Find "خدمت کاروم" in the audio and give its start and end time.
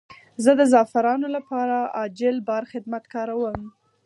2.71-3.61